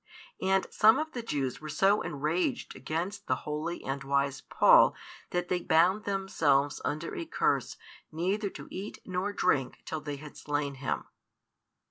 [0.41, 4.95] And some of the Jews were so enraged against the holy and wise Paul
[5.29, 7.77] that they bound themselves under a curse
[8.11, 11.05] neither to eat nor to drink till they had slain him.